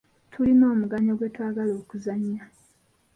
[0.31, 2.43] Tulina omugannyo gwe twagala okuzannya.